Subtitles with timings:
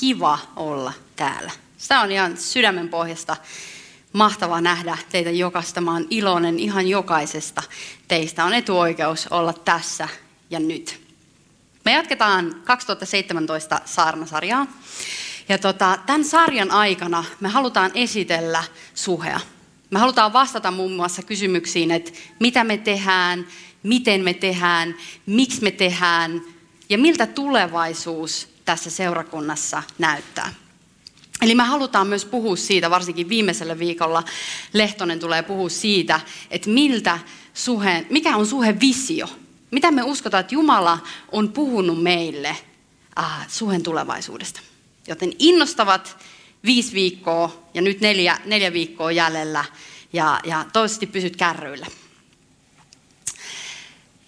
[0.00, 1.50] kiva olla täällä.
[1.76, 3.36] Sitä on ihan sydämen pohjasta
[4.12, 5.80] mahtavaa nähdä teitä jokaista.
[5.80, 7.62] Mä oon iloinen ihan jokaisesta
[8.08, 8.44] teistä.
[8.44, 10.08] On etuoikeus olla tässä
[10.50, 11.00] ja nyt.
[11.84, 14.66] Me jatketaan 2017 saarnasarjaa.
[15.48, 19.40] Ja tota, tämän sarjan aikana me halutaan esitellä suhea.
[19.90, 23.46] Me halutaan vastata muun muassa kysymyksiin, että mitä me tehdään,
[23.82, 24.94] miten me tehdään,
[25.26, 26.42] miksi me tehdään
[26.88, 30.54] ja miltä tulevaisuus tässä seurakunnassa näyttää.
[31.42, 34.22] Eli me halutaan myös puhua siitä, varsinkin viimeisellä viikolla
[34.72, 37.18] Lehtonen tulee puhua siitä, että miltä
[37.54, 39.28] suhe, mikä on suhe visio.
[39.70, 40.98] Mitä me uskotaan, että Jumala
[41.32, 42.56] on puhunut meille
[43.18, 44.60] äh, suhen tulevaisuudesta.
[45.08, 46.16] Joten innostavat
[46.64, 49.64] viisi viikkoa ja nyt neljä, neljä viikkoa jäljellä
[50.12, 51.86] ja, ja toivottavasti pysyt kärryillä.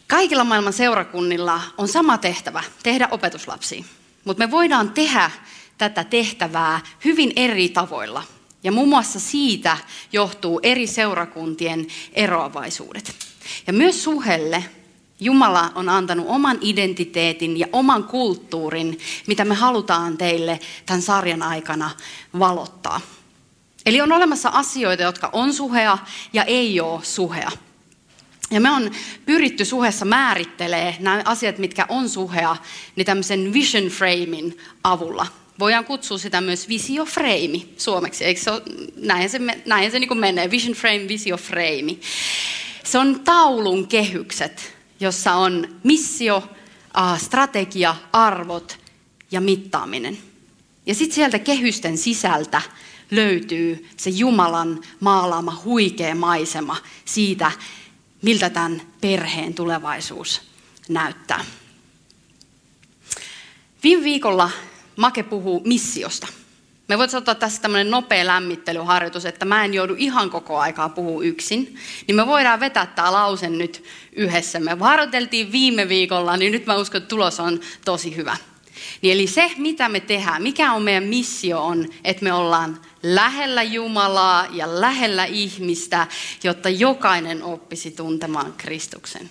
[0.06, 3.84] Kaikilla maailman seurakunnilla on sama tehtävä, tehdä opetuslapsia.
[4.28, 5.30] Mutta me voidaan tehdä
[5.78, 8.22] tätä tehtävää hyvin eri tavoilla.
[8.64, 9.76] Ja muun muassa siitä
[10.12, 13.14] johtuu eri seurakuntien eroavaisuudet.
[13.66, 14.64] Ja myös suhelle
[15.20, 21.90] Jumala on antanut oman identiteetin ja oman kulttuurin, mitä me halutaan teille tämän sarjan aikana
[22.38, 23.00] valottaa.
[23.86, 25.98] Eli on olemassa asioita, jotka on suhea
[26.32, 27.50] ja ei ole suhea.
[28.50, 28.90] Ja me on
[29.26, 32.56] pyritty suhessa määrittelee nämä asiat, mitkä on suhea,
[32.96, 35.26] niin tämmöisen vision framein avulla.
[35.58, 38.62] Voidaan kutsua sitä myös visioframe suomeksi, eikö se ole,
[38.96, 41.96] näin se, näin se niin kuin menee, vision frame, visioframe.
[42.84, 46.42] Se on taulun kehykset, jossa on missio,
[47.16, 48.78] strategia, arvot
[49.30, 50.18] ja mittaaminen.
[50.86, 52.62] Ja sitten sieltä kehysten sisältä
[53.10, 57.52] löytyy se Jumalan maalaama huikea maisema siitä,
[58.22, 60.42] miltä tämän perheen tulevaisuus
[60.88, 61.44] näyttää.
[63.82, 64.50] Viime viikolla
[64.96, 66.26] Make puhuu missiosta.
[66.88, 71.22] Me voitaisiin ottaa tässä tämmöinen nopea lämmittelyharjoitus, että mä en joudu ihan koko aikaa puhua
[71.22, 71.76] yksin.
[72.06, 74.60] Niin me voidaan vetää tämä lause nyt yhdessä.
[74.60, 78.36] Me harjoiteltiin viime viikolla, niin nyt mä uskon, että tulos on tosi hyvä.
[79.02, 83.62] Niin eli se, mitä me tehdään, mikä on meidän missio on, että me ollaan lähellä
[83.62, 86.06] Jumalaa ja lähellä ihmistä,
[86.42, 89.30] jotta jokainen oppisi tuntemaan Kristuksen.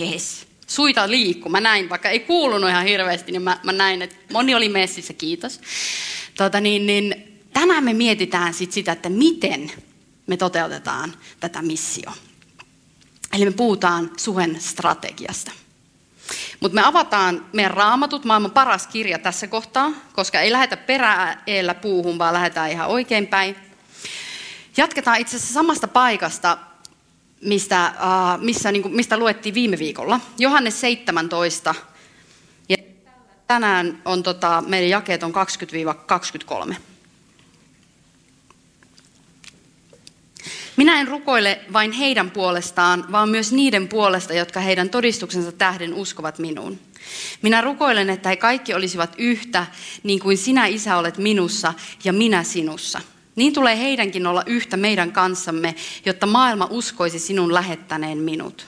[0.00, 0.46] Yes.
[0.66, 1.48] Suita liikku.
[1.48, 5.12] Mä näin, vaikka ei kuulunut ihan hirveästi, niin mä, mä näin, että moni oli messissä,
[5.12, 5.60] kiitos.
[6.36, 9.72] Tota niin, niin, tänään me mietitään sit sitä, että miten
[10.26, 12.12] me toteutetaan tätä missio.
[13.32, 15.50] Eli me puhutaan suhen strategiasta.
[16.60, 22.18] Mutta me avataan meidän raamatut, maailman paras kirja tässä kohtaa, koska ei lähdetä peräällä puuhun,
[22.18, 23.56] vaan lähdetään ihan oikeinpäin.
[24.76, 26.58] Jatketaan itse asiassa samasta paikasta,
[27.40, 30.20] mistä, uh, missä, niin kuin, mistä luettiin viime viikolla.
[30.38, 31.74] Johannes 17.
[32.68, 32.76] Ja
[33.46, 35.32] tänään on, tota, meidän jakeet on
[36.70, 36.74] 20-23.
[40.76, 46.38] Minä en rukoile vain heidän puolestaan, vaan myös niiden puolesta, jotka heidän todistuksensa tähden uskovat
[46.38, 46.78] minuun.
[47.42, 49.66] Minä rukoilen, että he kaikki olisivat yhtä,
[50.02, 51.74] niin kuin sinä, Isä, olet minussa
[52.04, 53.00] ja minä sinussa.
[53.36, 55.74] Niin tulee heidänkin olla yhtä meidän kanssamme,
[56.06, 58.66] jotta maailma uskoisi sinun lähettäneen minut.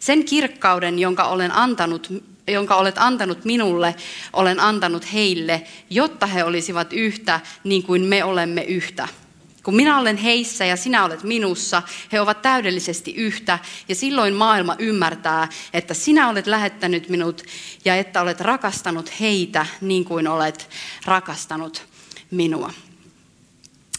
[0.00, 2.12] Sen kirkkauden, jonka, olen antanut,
[2.48, 3.94] jonka olet antanut minulle,
[4.32, 9.08] olen antanut heille, jotta he olisivat yhtä, niin kuin me olemme yhtä
[9.66, 11.82] kun minä olen heissä ja sinä olet minussa,
[12.12, 17.42] he ovat täydellisesti yhtä ja silloin maailma ymmärtää, että sinä olet lähettänyt minut
[17.84, 20.70] ja että olet rakastanut heitä niin kuin olet
[21.04, 21.86] rakastanut
[22.30, 22.72] minua.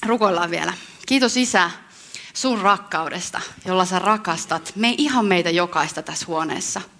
[0.05, 0.73] Rukoillaan vielä.
[1.05, 1.71] Kiitos Isä
[2.33, 6.81] sun rakkaudesta, jolla sä rakastat me ihan meitä jokaista tässä huoneessa–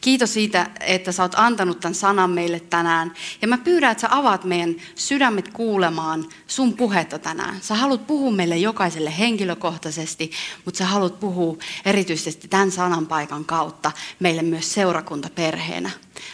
[0.00, 3.14] Kiitos siitä, että sä oot antanut tämän sanan meille tänään.
[3.42, 7.60] Ja mä pyydän, että sä avaat meidän sydämet kuulemaan sun puhetta tänään.
[7.60, 10.30] Sä haluat puhua meille jokaiselle henkilökohtaisesti,
[10.64, 15.90] mutta sä haluat puhua erityisesti tämän sanan paikan kautta meille myös seurakuntaperheenä.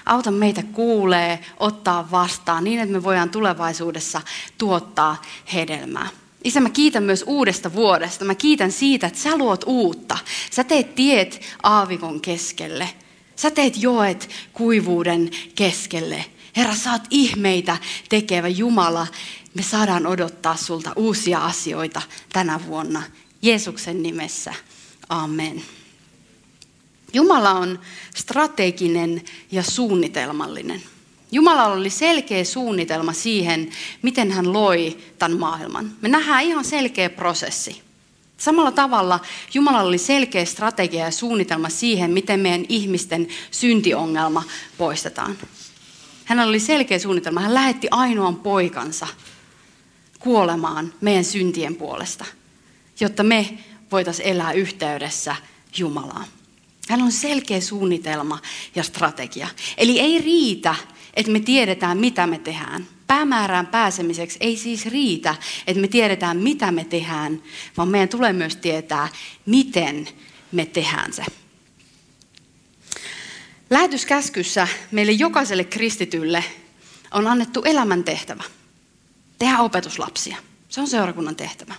[0.06, 4.22] Auta meitä kuulee, ottaa vastaan niin, että me voidaan tulevaisuudessa
[4.58, 5.22] tuottaa
[5.54, 6.08] hedelmää.
[6.44, 8.24] Isä, mä kiitän myös uudesta vuodesta.
[8.24, 10.18] Mä kiitän siitä, että sä luot uutta.
[10.50, 12.88] Sä teet tiet aavikon keskelle.
[13.36, 16.24] Sä teet joet kuivuuden keskelle.
[16.56, 17.76] Herra, sä oot ihmeitä
[18.08, 19.06] tekevä Jumala.
[19.54, 22.02] Me saadaan odottaa sulta uusia asioita
[22.32, 23.02] tänä vuonna.
[23.42, 24.54] Jeesuksen nimessä.
[25.08, 25.62] Amen.
[27.12, 27.78] Jumala on
[28.16, 30.82] strateginen ja suunnitelmallinen.
[31.32, 33.70] Jumala oli selkeä suunnitelma siihen,
[34.02, 35.92] miten hän loi tämän maailman.
[36.00, 37.83] Me nähdään ihan selkeä prosessi.
[38.44, 39.20] Samalla tavalla
[39.54, 44.42] Jumala oli selkeä strategia ja suunnitelma siihen, miten meidän ihmisten syntiongelma
[44.78, 45.38] poistetaan.
[46.24, 47.40] Hänellä oli selkeä suunnitelma.
[47.40, 49.06] Hän lähetti ainoan poikansa
[50.18, 52.24] kuolemaan meidän syntien puolesta,
[53.00, 53.58] jotta me
[53.92, 55.36] voitaisiin elää yhteydessä
[55.78, 56.26] Jumalaan.
[56.88, 58.38] Hän on selkeä suunnitelma
[58.74, 59.48] ja strategia.
[59.76, 60.74] Eli ei riitä,
[61.14, 62.86] että me tiedetään, mitä me tehdään.
[63.06, 65.34] Päämäärään pääsemiseksi ei siis riitä,
[65.66, 67.42] että me tiedetään, mitä me tehdään,
[67.76, 69.08] vaan meidän tulee myös tietää,
[69.46, 70.08] miten
[70.52, 71.24] me tehdään se.
[73.70, 76.44] Lähetyskäskyssä meille jokaiselle kristitylle
[77.10, 78.44] on annettu elämän tehtävä.
[79.38, 80.36] Tehdä opetuslapsia.
[80.68, 81.74] Se on seurakunnan tehtävä.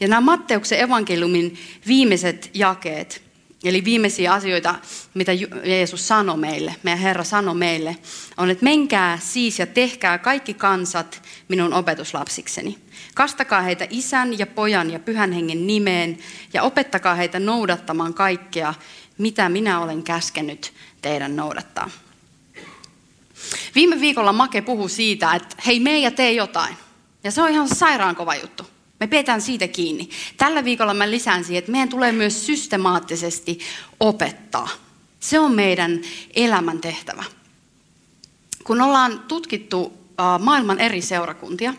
[0.00, 3.27] Ja nämä Matteuksen evankeliumin viimeiset jakeet,
[3.68, 4.74] eli viimeisiä asioita,
[5.14, 5.32] mitä
[5.64, 7.96] Jeesus sanoi meille, meidän Herra sanoi meille,
[8.36, 12.78] on, että menkää siis ja tehkää kaikki kansat minun opetuslapsikseni.
[13.14, 16.18] Kastakaa heitä isän ja pojan ja pyhän hengen nimeen
[16.52, 18.74] ja opettakaa heitä noudattamaan kaikkea,
[19.18, 20.72] mitä minä olen käskenyt
[21.02, 21.90] teidän noudattaa.
[23.74, 26.76] Viime viikolla Make puhui siitä, että hei, me ja tee jotain.
[27.24, 28.77] Ja se on ihan sairaan kova juttu.
[29.00, 30.08] Me pidetään siitä kiinni.
[30.36, 33.58] Tällä viikolla mä lisään siihen, että meidän tulee myös systemaattisesti
[34.00, 34.68] opettaa.
[35.20, 36.00] Se on meidän
[36.34, 37.24] elämän tehtävä.
[38.64, 39.92] Kun ollaan tutkittu
[40.38, 41.74] maailman eri seurakuntia,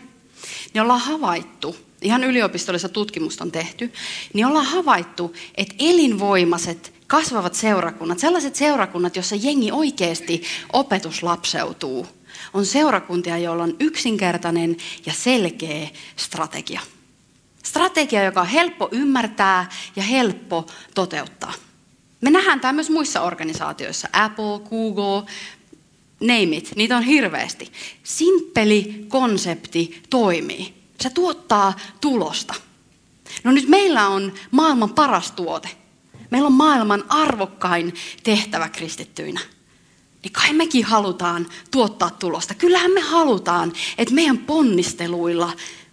[0.74, 3.92] niin ollaan havaittu, ihan yliopistollista tutkimusta on tehty,
[4.32, 12.06] niin ollaan havaittu, että elinvoimaiset kasvavat seurakunnat, sellaiset seurakunnat, joissa jengi oikeasti opetuslapseutuu,
[12.54, 14.76] on seurakuntia, joilla on yksinkertainen
[15.06, 16.80] ja selkeä strategia.
[17.64, 21.52] Strategia, joka on helppo ymmärtää ja helppo toteuttaa.
[22.20, 24.08] Me nähdään tämä myös muissa organisaatioissa.
[24.12, 25.30] Apple, Google,
[26.20, 27.72] name it, niitä on hirveästi.
[28.02, 30.74] Simppeli konsepti toimii.
[31.00, 32.54] Se tuottaa tulosta.
[33.44, 35.68] No nyt meillä on maailman paras tuote.
[36.30, 39.40] Meillä on maailman arvokkain tehtävä kristittyinä.
[40.22, 42.54] Niin kai mekin halutaan tuottaa tulosta.
[42.54, 45.52] Kyllähän me halutaan, että meidän ponnisteluilla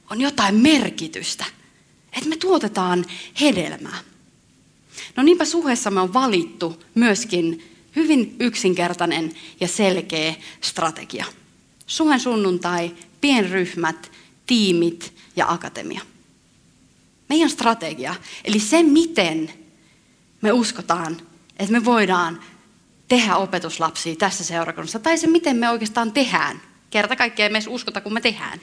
[0.10, 1.46] on jotain merkitystä.
[2.18, 3.06] Että me tuotetaan
[3.42, 3.98] hedelmää.
[5.16, 11.26] No niinpä suheessa me on valittu myöskin hyvin yksinkertainen ja selkeä strategia.
[11.88, 14.12] Suhen sunnuntai, pienryhmät,
[14.46, 16.02] tiimit ja akatemia.
[17.30, 19.54] Meidän strategia, eli se miten
[20.42, 21.18] me uskotaan,
[21.60, 22.44] että me voidaan
[23.08, 26.62] tehdä opetuslapsia tässä seurakunnassa, tai se miten me oikeastaan tehdään.
[26.90, 28.62] Kerta kaikkiaan me uskota, kun me tehdään.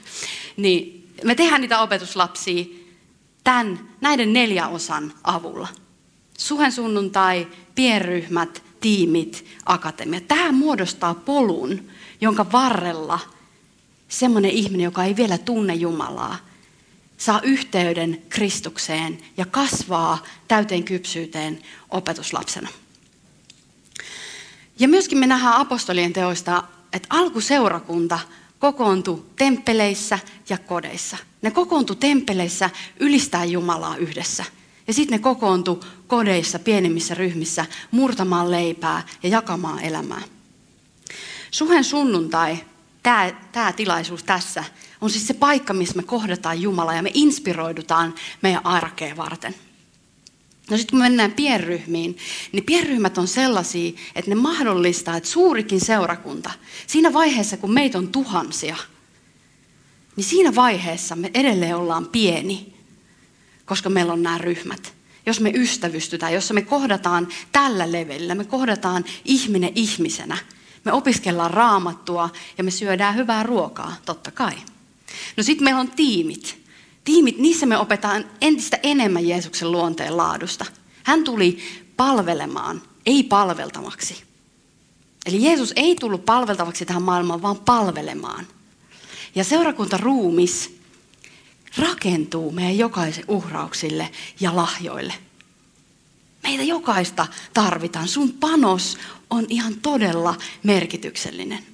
[0.57, 2.65] Niin me tehdään niitä opetuslapsia
[3.44, 5.69] tämän, näiden neljä osan avulla.
[6.38, 10.20] Suhen sunnuntai, pienryhmät, tiimit, akatemia.
[10.20, 11.88] Tämä muodostaa polun,
[12.20, 13.20] jonka varrella
[14.08, 16.37] semmoinen ihminen, joka ei vielä tunne Jumalaa,
[17.17, 22.69] saa yhteyden Kristukseen ja kasvaa täyteen kypsyyteen opetuslapsena.
[24.79, 26.62] Ja myöskin me nähdään apostolien teoista,
[26.93, 28.19] että alkuseurakunta
[28.58, 31.16] kokoontui temppeleissä ja kodeissa.
[31.45, 32.71] Ne kokoontui temppeleissä
[33.01, 34.45] ylistää Jumalaa yhdessä.
[34.87, 40.23] Ja sitten ne kokoontui kodeissa, pienemmissä ryhmissä, murtamaan leipää ja jakamaan elämää.
[41.51, 42.59] Suhen sunnuntai,
[43.53, 44.65] tämä tilaisuus tässä,
[45.01, 49.55] on siis se paikka, missä me kohdataan Jumala ja me inspiroidutaan meidän arkeen varten.
[50.71, 52.19] No sitten kun me mennään pienryhmiin,
[52.53, 56.51] niin pienryhmät on sellaisia, että ne mahdollistaa, että suurikin seurakunta,
[56.87, 58.77] siinä vaiheessa kun meitä on tuhansia,
[60.16, 62.75] niin siinä vaiheessa me edelleen ollaan pieni,
[63.64, 64.94] koska meillä on nämä ryhmät.
[65.26, 70.38] Jos me ystävystytään, jos me kohdataan tällä levelillä, me kohdataan ihminen ihmisenä,
[70.85, 74.54] me opiskellaan raamattua ja me syödään hyvää ruokaa, totta kai.
[75.37, 76.64] No sitten meillä on tiimit.
[77.04, 80.66] Tiimit, niissä me opetaan entistä enemmän Jeesuksen luonteen laadusta.
[81.02, 81.59] Hän tuli
[81.97, 84.23] palvelemaan, ei palveltavaksi.
[85.26, 88.47] Eli Jeesus ei tullut palveltavaksi tähän maailmaan, vaan palvelemaan.
[89.35, 90.79] Ja seurakunta ruumis
[91.79, 94.11] rakentuu meidän jokaisen uhrauksille
[94.41, 95.14] ja lahjoille.
[96.43, 98.09] Meitä jokaista tarvitaan.
[98.09, 98.99] Sun panos
[99.31, 101.64] on ihan todella merkityksellinen.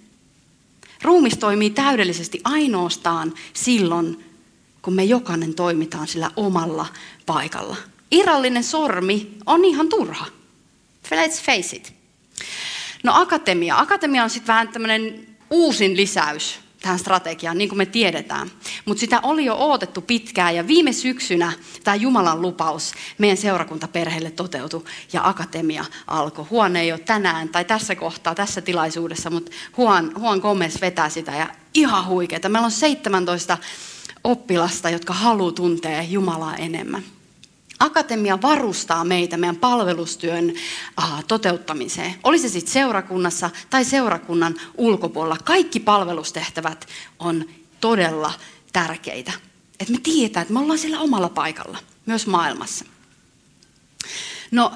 [1.02, 4.25] Ruumis toimii täydellisesti ainoastaan silloin,
[4.83, 6.87] kun me jokainen toimitaan sillä omalla
[7.26, 7.76] paikalla.
[8.11, 10.26] Irrallinen sormi on ihan turha.
[11.11, 11.95] Let's face it.
[13.02, 13.79] No akatemia.
[13.79, 18.50] Akatemia on sitten vähän tämmöinen uusin lisäys tähän strategiaan, niin kuin me tiedetään.
[18.84, 21.52] Mutta sitä oli jo odotettu pitkään ja viime syksynä
[21.84, 26.46] tämä Jumalan lupaus meidän seurakuntaperheelle toteutui ja akatemia alkoi.
[26.50, 31.32] Huone ei ole tänään tai tässä kohtaa, tässä tilaisuudessa, mutta Huon, Huon Gomez vetää sitä
[31.32, 32.49] ja ihan huikeeta.
[32.49, 33.58] Meillä on 17
[34.25, 37.04] oppilasta, jotka haluaa tuntea Jumalaa enemmän.
[37.80, 40.54] Akatemia varustaa meitä meidän palvelustyön
[40.96, 42.14] aha, toteuttamiseen.
[42.25, 45.37] Oli se sitten seurakunnassa tai seurakunnan ulkopuolella.
[45.44, 47.44] Kaikki palvelustehtävät on
[47.80, 48.32] todella
[48.72, 49.32] tärkeitä.
[49.80, 52.84] Että me tiedetään, että me ollaan siellä omalla paikalla, myös maailmassa.
[54.50, 54.72] No,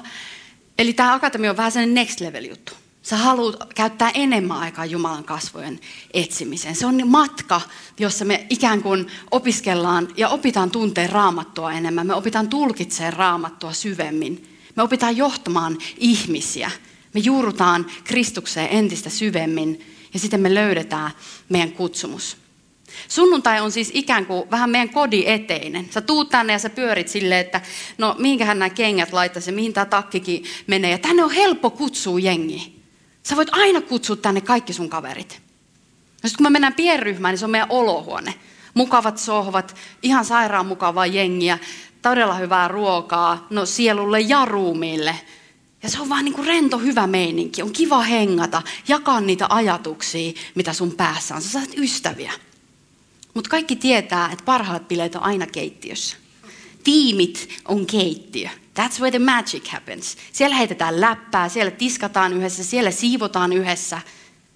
[0.79, 2.73] eli tämä akatemia on vähän sellainen next level juttu.
[3.05, 5.79] Sä haluat käyttää enemmän aikaa Jumalan kasvojen
[6.13, 6.75] etsimiseen.
[6.75, 7.61] Se on matka,
[7.99, 12.07] jossa me ikään kuin opiskellaan ja opitaan tunteen raamattua enemmän.
[12.07, 14.57] Me opitaan tulkitsemaan raamattua syvemmin.
[14.75, 16.71] Me opitaan johtamaan ihmisiä.
[17.13, 21.11] Me juurutaan Kristukseen entistä syvemmin ja sitten me löydetään
[21.49, 22.37] meidän kutsumus.
[23.07, 25.87] Sunnuntai on siis ikään kuin vähän meidän kodin eteinen.
[25.91, 27.61] Sä tuut tänne ja sä pyörit silleen, että
[27.97, 30.91] no mihinkähän nämä kengät laittaisi, mihin tämä takkikin menee.
[30.91, 32.74] Ja tänne on helppo kutsua jengi.
[33.25, 35.41] Sä voit aina kutsua tänne kaikki sun kaverit.
[36.23, 38.33] No sitten kun me mennään pienryhmään, niin se on meidän olohuone.
[38.73, 41.59] Mukavat sohvat, ihan sairaan mukavaa jengiä,
[42.01, 45.19] todella hyvää ruokaa, no sielulle ja ruumiille.
[45.83, 47.61] Ja se on vaan niin kuin rento hyvä meininki.
[47.61, 51.41] On kiva hengata, jakaa niitä ajatuksia, mitä sun päässä on.
[51.41, 52.33] Sä saat ystäviä.
[53.33, 56.17] Mutta kaikki tietää, että parhaat bileet on aina keittiössä.
[56.85, 58.49] Tiimit on keittiö.
[58.79, 60.17] That's where the magic happens.
[60.31, 64.01] Siellä heitetään läppää, siellä tiskataan yhdessä, siellä siivotaan yhdessä.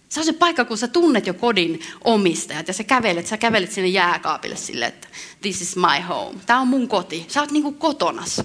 [0.09, 3.71] Se on se paikka, kun sä tunnet jo kodin omistajat ja sä kävelet, sä kävelet
[3.71, 5.07] sinne jääkaapille sille, että
[5.41, 6.39] this is my home.
[6.45, 7.25] Tämä on mun koti.
[7.27, 8.41] Sä oot niinku kotonas.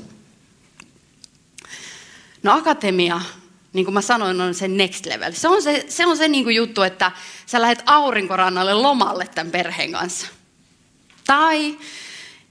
[2.42, 3.20] No akatemia,
[3.72, 5.32] niin kuin mä sanoin, on se next level.
[5.32, 7.12] Se on se, se, on se niinku juttu, että
[7.46, 10.26] sä lähdet aurinkorannalle lomalle tämän perheen kanssa.
[11.26, 11.78] Tai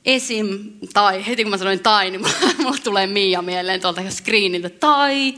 [0.05, 0.73] esim.
[0.93, 2.25] tai, heti kun mä sanoin tai, niin
[2.57, 5.33] mulla tulee Mia mieleen tuolta screeniltä, tai,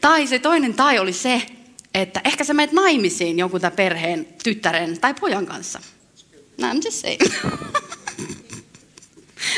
[0.00, 1.42] tai se toinen tai oli se,
[1.94, 5.80] että ehkä sä menet naimisiin jonkun tämän perheen tyttären tai pojan kanssa.
[6.58, 7.20] No, I'm just saying.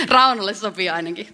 [0.08, 1.28] Raunalle sopii ainakin.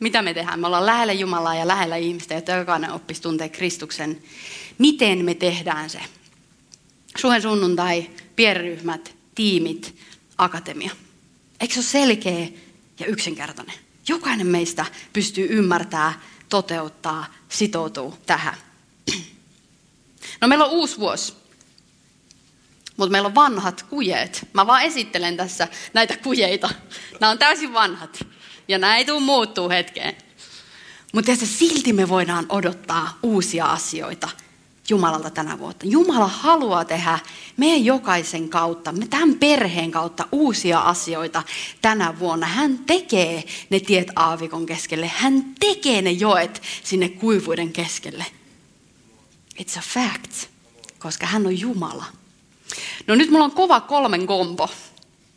[0.00, 0.60] Mitä me tehdään?
[0.60, 4.22] Me ollaan lähellä Jumalaa ja lähellä ihmistä, jotta jokainen oppisi tuntea Kristuksen.
[4.78, 6.00] Miten me tehdään se?
[7.16, 9.94] Suhen sunnuntai, pienryhmät, tiimit,
[10.38, 10.90] akatemia.
[11.60, 12.48] Eikö se ole selkeä
[12.98, 13.74] ja yksinkertainen?
[14.08, 18.54] Jokainen meistä pystyy ymmärtää, toteuttaa, sitoutuu tähän.
[20.40, 21.34] No meillä on uusi vuosi,
[22.96, 24.48] mutta meillä on vanhat kujeet.
[24.52, 26.70] Mä vaan esittelen tässä näitä kujeita.
[27.20, 28.26] Nämä on täysin vanhat
[28.68, 30.16] ja nämä ei tule muuttuu hetkeen.
[31.12, 34.28] Mutta silti me voidaan odottaa uusia asioita
[34.92, 35.86] Jumalalta tänä vuotta.
[35.86, 37.18] Jumala haluaa tehdä
[37.56, 41.42] meidän jokaisen kautta, me tämän perheen kautta uusia asioita
[41.82, 42.46] tänä vuonna.
[42.46, 45.10] Hän tekee ne tiet aavikon keskelle.
[45.16, 48.26] Hän tekee ne joet sinne kuivuuden keskelle.
[49.60, 50.32] It's a fact,
[50.98, 52.04] koska hän on Jumala.
[53.06, 54.68] No nyt mulla on kova kolmen kompo,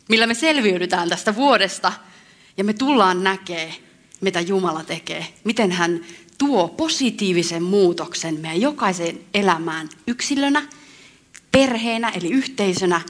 [0.08, 1.92] millä me selviydytään tästä vuodesta
[2.56, 3.74] ja me tullaan näkee,
[4.20, 5.26] mitä Jumala tekee.
[5.44, 6.00] Miten hän
[6.38, 10.68] tuo positiivisen muutoksen meidän jokaisen elämään yksilönä,
[11.52, 13.00] perheenä eli yhteisönä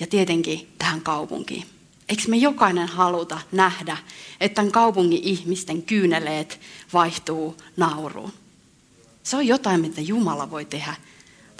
[0.00, 1.66] ja tietenkin tähän kaupunkiin.
[2.08, 3.96] Eikö me jokainen haluta nähdä,
[4.40, 6.60] että tämän kaupungin ihmisten kyyneleet
[6.92, 8.32] vaihtuu nauruun?
[9.22, 10.94] Se on jotain, mitä Jumala voi tehdä.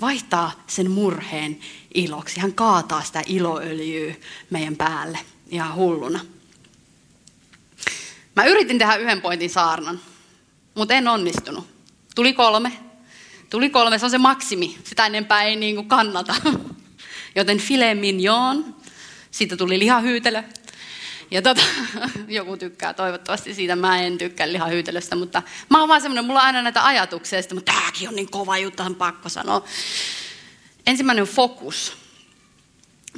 [0.01, 1.59] Vaihtaa sen murheen
[1.95, 2.41] iloksi.
[2.41, 4.15] Hän kaataa sitä iloöljyä
[4.51, 5.19] meidän päälle
[5.51, 6.21] ihan hulluna.
[8.37, 10.01] Mä yritin tehdä yhden pointin saarnan
[10.75, 11.67] mutta en onnistunut.
[12.15, 12.73] Tuli kolme.
[13.51, 14.79] Tuli kolme, se on se maksimi.
[14.85, 16.35] Sitä enempää ei niin kuin kannata.
[17.37, 18.77] Joten filet mignon,
[19.31, 20.43] siitä tuli lihahyytelö.
[21.31, 21.63] Ja tota,
[22.29, 26.47] joku tykkää toivottavasti siitä, mä en tykkää lihahyytelöstä, mutta mä oon vaan semmoinen, mulla on
[26.47, 29.65] aina näitä ajatuksia, mutta tääkin on niin kova juttu, on pakko sanoa.
[30.87, 31.97] Ensimmäinen fokus.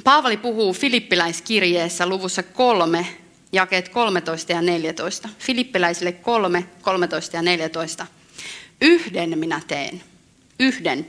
[0.03, 3.17] Paavali puhuu Filippiläiskirjeessä luvussa kolme,
[3.51, 5.29] jakeet 13 ja 14.
[5.39, 8.07] Filippiläisille 3, 13 ja 14.
[8.81, 10.03] Yhden minä teen.
[10.59, 11.07] Yhden.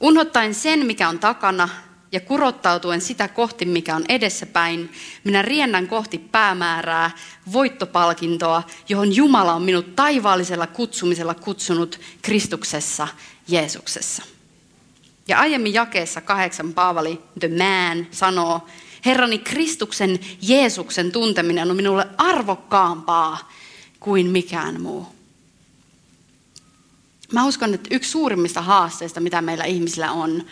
[0.00, 1.68] Unhottaen sen, mikä on takana,
[2.12, 4.92] ja kurottautuen sitä kohti, mikä on edessäpäin,
[5.24, 7.10] minä riennän kohti päämäärää,
[7.52, 13.08] voittopalkintoa, johon Jumala on minut taivaallisella kutsumisella kutsunut Kristuksessa,
[13.48, 14.22] Jeesuksessa.
[15.28, 18.66] Ja aiemmin jakeessa kahdeksan Paavali, the man, sanoo,
[19.04, 23.52] Herrani Kristuksen Jeesuksen tunteminen on minulle arvokkaampaa
[24.00, 25.06] kuin mikään muu.
[27.32, 30.44] Mä uskon, että yksi suurimmista haasteista, mitä meillä ihmisillä on,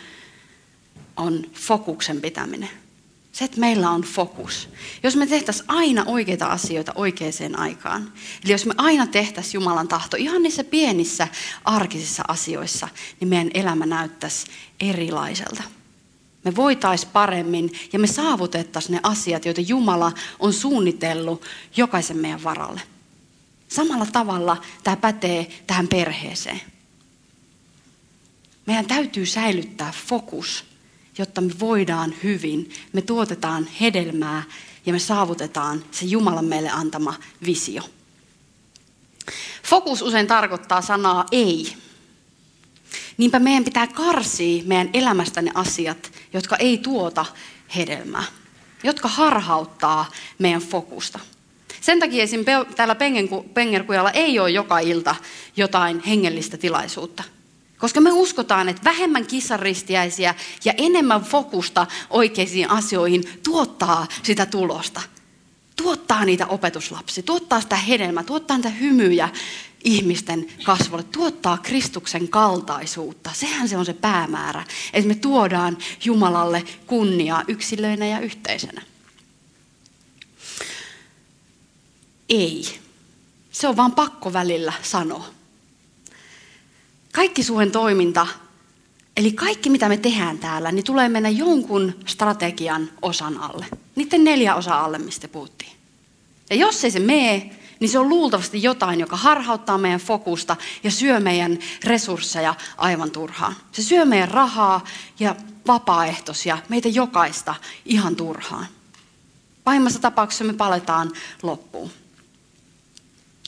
[1.17, 2.69] on fokuksen pitäminen.
[3.31, 4.69] Se, että meillä on fokus.
[5.03, 10.17] Jos me tehtäisiin aina oikeita asioita oikeaan aikaan, eli jos me aina tehtäisiin Jumalan tahto
[10.17, 11.27] ihan niissä pienissä
[11.63, 12.87] arkisissa asioissa,
[13.19, 14.45] niin meidän elämä näyttäisi
[14.79, 15.63] erilaiselta.
[16.45, 21.41] Me voitaisiin paremmin ja me saavutettaisiin ne asiat, joita Jumala on suunnitellut
[21.77, 22.81] jokaisen meidän varalle.
[23.67, 26.61] Samalla tavalla tämä pätee tähän perheeseen.
[28.65, 30.65] Meidän täytyy säilyttää fokus,
[31.17, 34.43] jotta me voidaan hyvin, me tuotetaan hedelmää
[34.85, 37.13] ja me saavutetaan se Jumalan meille antama
[37.45, 37.81] visio.
[39.63, 41.84] Fokus usein tarkoittaa sanaa ei.
[43.17, 47.25] Niinpä meidän pitää karsia meidän elämästä ne asiat, jotka ei tuota
[47.75, 48.23] hedelmää,
[48.83, 51.19] jotka harhauttaa meidän fokusta.
[51.81, 52.45] Sen takia esim.
[52.75, 52.95] täällä
[53.53, 55.15] Pengerkujalla ei ole joka ilta
[55.57, 57.23] jotain hengellistä tilaisuutta.
[57.77, 65.01] Koska me uskotaan, että vähemmän kissaristiäisiä ja enemmän fokusta oikeisiin asioihin tuottaa sitä tulosta.
[65.75, 69.29] Tuottaa niitä opetuslapsia, tuottaa sitä hedelmää, tuottaa niitä hymyjä
[69.83, 73.31] ihmisten kasvolle, tuottaa Kristuksen kaltaisuutta.
[73.33, 78.81] Sehän se on se päämäärä, että me tuodaan Jumalalle kunniaa yksilöinä ja yhteisönä.
[82.29, 82.79] Ei.
[83.51, 85.25] Se on vaan pakko välillä sanoa.
[87.11, 88.27] Kaikki suhen toiminta,
[89.17, 93.65] eli kaikki mitä me tehdään täällä, niin tulee mennä jonkun strategian osan alle.
[93.95, 95.71] Niiden neljä osa alle, mistä puhuttiin.
[96.49, 100.91] Ja jos ei se mene, niin se on luultavasti jotain, joka harhauttaa meidän fokusta ja
[100.91, 103.55] syö meidän resursseja aivan turhaan.
[103.71, 104.83] Se syö meidän rahaa
[105.19, 105.35] ja
[105.67, 107.55] vapaaehtoisia, meitä jokaista
[107.85, 108.67] ihan turhaan.
[109.63, 111.11] Pahimmassa tapauksessa me paletaan
[111.43, 111.91] loppuun.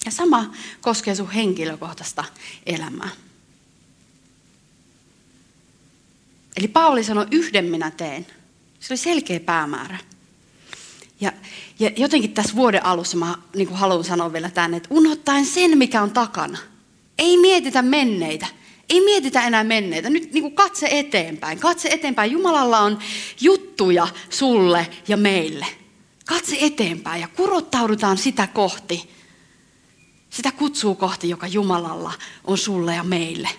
[0.05, 2.24] Ja sama koskee sun henkilökohtaista
[2.65, 3.09] elämää.
[6.57, 8.27] Eli Pauli sanoi, yhden minä teen.
[8.79, 9.98] Se oli selkeä päämäärä.
[11.22, 11.31] Ja,
[11.79, 15.77] ja jotenkin tässä vuoden alussa mä niin kuin haluan sanoa vielä tänne, että unohtaen sen,
[15.77, 16.57] mikä on takana.
[17.17, 18.48] Ei mietitä menneitä.
[18.89, 20.09] Ei mietitä enää menneitä.
[20.09, 21.59] Nyt niin kuin katse eteenpäin.
[21.59, 22.31] Katse eteenpäin.
[22.31, 23.00] Jumalalla on
[23.41, 25.65] juttuja sulle ja meille.
[26.25, 29.09] Katse eteenpäin ja kurottaudutaan sitä kohti.
[30.29, 33.50] Sitä kutsuu kohti, joka Jumalalla on sulle ja meille.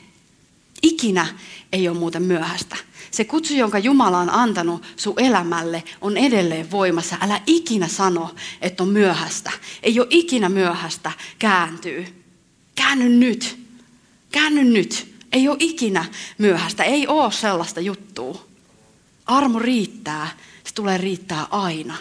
[0.83, 1.27] Ikinä
[1.73, 2.77] ei ole muuten myöhäistä.
[3.11, 7.17] Se kutsu, jonka Jumala on antanut sun elämälle, on edelleen voimassa.
[7.21, 9.51] Älä ikinä sano, että on myöhäistä.
[9.83, 12.25] Ei ole ikinä myöhäistä kääntyy.
[12.75, 13.59] Käänny nyt.
[14.33, 15.15] Käänny nyt.
[15.33, 16.05] Ei ole ikinä
[16.39, 16.85] myöhäistä.
[16.85, 18.45] Ei ole sellaista juttua.
[19.27, 20.29] Armo riittää.
[20.65, 21.97] Se tulee riittää aina.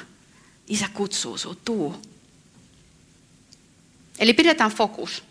[0.68, 1.96] Isä kutsuu sinut, tuu.
[4.20, 5.24] Eli pidetään fokus.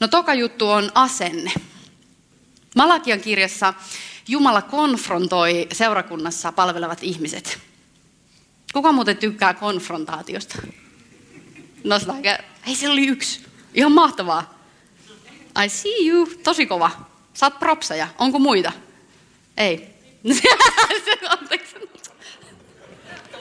[0.00, 1.52] No toka juttu on asenne.
[2.74, 3.74] Malakian kirjassa
[4.28, 7.58] Jumala konfrontoi seurakunnassa palvelevat ihmiset.
[8.72, 10.62] Kuka muuten tykkää konfrontaatiosta?
[11.84, 11.96] No
[12.66, 13.40] hei se oli yksi.
[13.74, 14.58] Ihan mahtavaa.
[15.64, 16.26] I see you.
[16.42, 16.90] Tosi kova.
[17.34, 18.08] Saat propseja.
[18.18, 18.72] Onko muita?
[19.56, 19.88] Ei.
[21.28, 21.76] Anteeksi.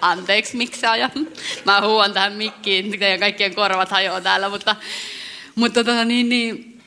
[0.01, 1.11] Anteeksi, ajan?
[1.65, 4.75] Mä huuan tähän mikkiin, teidän kaikkien korvat hajoaa täällä, mutta,
[5.55, 6.81] mutta tota, niin, niin.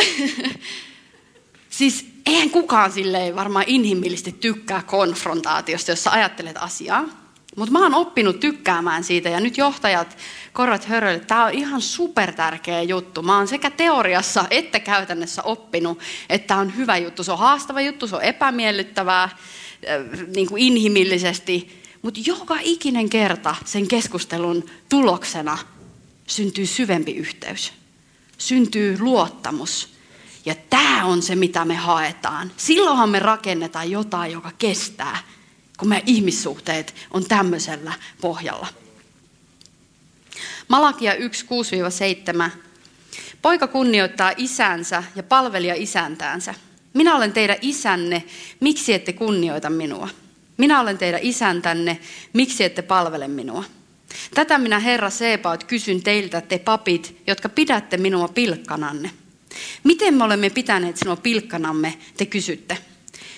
[1.78, 7.04] siis eihän kukaan silleen varmaan inhimillisesti tykkää konfrontaatiosta, jos ajattelet asiaa.
[7.56, 10.16] Mutta mä oon oppinut tykkäämään siitä ja nyt johtajat
[10.52, 13.22] korvat höröille, tämä on ihan super tärkeä juttu.
[13.22, 17.24] Mä oon sekä teoriassa että käytännössä oppinut, että tämä on hyvä juttu.
[17.24, 19.30] Se on haastava juttu, se on epämiellyttävää äh,
[20.34, 25.58] niin kuin inhimillisesti, mutta joka ikinen kerta sen keskustelun tuloksena
[26.26, 27.72] syntyy syvempi yhteys.
[28.38, 29.93] Syntyy luottamus
[30.44, 32.52] ja tämä on se, mitä me haetaan.
[32.56, 35.18] Silloinhan me rakennetaan jotain, joka kestää,
[35.78, 38.66] kun meidän ihmissuhteet on tämmöisellä pohjalla.
[40.68, 41.46] Malakia 1,
[42.46, 42.50] 6-7.
[43.42, 46.54] Poika kunnioittaa isänsä ja palvelija isäntäänsä.
[46.94, 48.24] Minä olen teidän isänne,
[48.60, 50.08] miksi ette kunnioita minua?
[50.56, 51.98] Minä olen teidän isäntänne,
[52.32, 53.64] miksi ette palvele minua?
[54.34, 59.10] Tätä minä Herra Sebaot kysyn teiltä, te papit, jotka pidätte minua pilkkananne.
[59.84, 62.78] Miten me olemme pitäneet sinua pilkkanamme, te kysytte.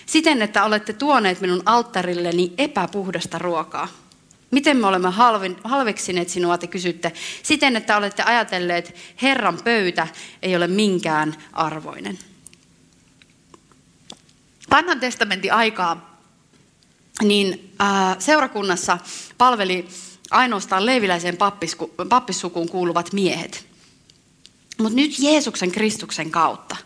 [0.07, 3.89] Siten, että olette tuoneet minun alttarilleni epäpuhdasta ruokaa.
[4.51, 5.13] Miten me olemme
[5.65, 7.13] halveksineet sinua, te kysytte.
[7.43, 10.09] Siten, että olette ajatelleet, Herran pöytä
[10.43, 12.19] ei ole minkään arvoinen.
[14.71, 16.21] Vanhan testamentin aikaa
[17.23, 17.75] niin
[18.19, 18.99] seurakunnassa
[19.39, 19.89] palveli
[20.31, 21.39] ainoastaan leiviläiseen
[22.09, 23.67] pappissukuun kuuluvat miehet.
[24.79, 26.77] Mutta nyt Jeesuksen Kristuksen kautta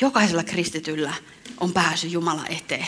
[0.00, 1.14] jokaisella kristityllä
[1.60, 2.86] on pääsy Jumala eteen.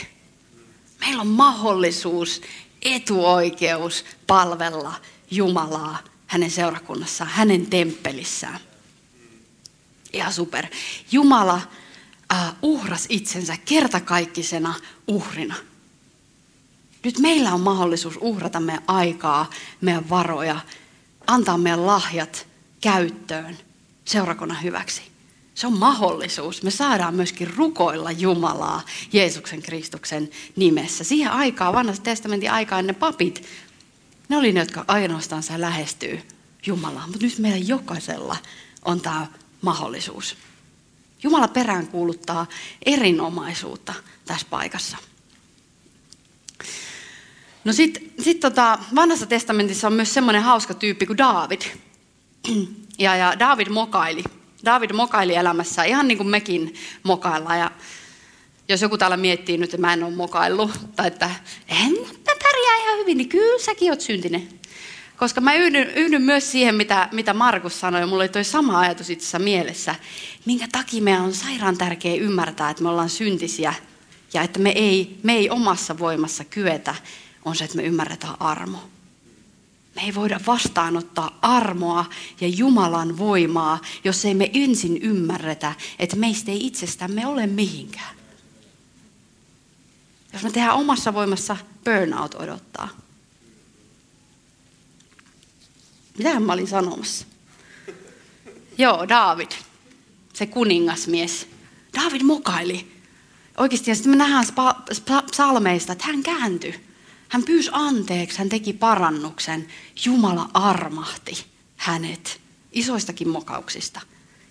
[1.01, 2.43] Meillä on mahdollisuus,
[2.83, 4.95] etuoikeus palvella
[5.31, 8.61] Jumalaa hänen seurakunnassaan, hänen temppelissään.
[10.13, 10.67] Ja super.
[11.13, 11.61] Jumala
[12.33, 14.75] uh, uhras itsensä kertakaikkisena
[15.07, 15.55] uhrina.
[17.05, 19.51] Nyt meillä on mahdollisuus uhrata meidän aikaa,
[19.81, 20.61] meidän varoja,
[21.27, 22.47] antaa meidän lahjat
[22.81, 23.59] käyttöön
[24.07, 25.03] seurakunnan hyväksi.
[25.55, 26.63] Se on mahdollisuus.
[26.63, 31.05] Me saadaan myöskin rukoilla Jumalaa Jeesuksen Kristuksen nimessä.
[31.05, 33.47] Siihen aikaan, vanhassa testamentin aikaan ne papit,
[34.29, 36.21] ne oli ne, jotka ainoastaan saa lähestyy
[36.67, 37.07] Jumalaa.
[37.07, 38.37] Mutta nyt meillä jokaisella
[38.85, 39.27] on tämä
[39.63, 40.37] mahdollisuus.
[41.23, 42.47] Jumala perään kuuluttaa
[42.87, 44.97] erinomaisuutta tässä paikassa.
[47.65, 51.63] No sitten sit tota, vanhassa testamentissa on myös semmoinen hauska tyyppi kuin Daavid.
[52.99, 54.25] Ja, ja David mokaili.
[54.65, 57.59] David mokaili elämässä ihan niin kuin mekin mokaillaan.
[57.59, 57.71] Ja
[58.69, 61.31] jos joku täällä miettii nyt, että mä en ole mokaillut, tai että
[61.69, 64.49] en mä pärjää ihan hyvin, niin kyllä säkin oot syntinen.
[65.17, 68.81] Koska mä yhdyn, yhdyn myös siihen, mitä, mitä Markus sanoi, ja mulla oli toi sama
[68.81, 69.95] ajatus itse mielessä,
[70.45, 73.75] minkä takia meidän on sairaan tärkeää ymmärtää, että me ollaan syntisiä,
[74.35, 76.95] ja että me ei, me ei omassa voimassa kyetä,
[77.45, 78.79] on se, että me ymmärretään armo.
[79.97, 82.05] Me ei voida vastaanottaa armoa
[82.41, 88.17] ja Jumalan voimaa, jos ei me ensin ymmärretä, että meistä ei itsestämme ole mihinkään.
[90.33, 92.89] Jos me tehdään omassa voimassa, burnout odottaa.
[96.19, 97.27] Mitähän mä olin sanomassa?
[98.79, 99.51] Joo, David,
[100.33, 101.49] se kuningasmies.
[101.95, 102.93] David mokaili.
[103.57, 104.45] Oikeasti, ja sitten me nähdään
[105.31, 106.87] psalmeista, että hän kääntyi.
[107.29, 109.69] Hän pyysi anteeksi, hän teki parannuksen.
[110.05, 112.41] Jumala armahti hänet
[112.73, 114.01] isoistakin mokauksista.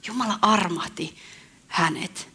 [0.08, 1.16] Jumala armahti
[1.68, 2.28] hänet.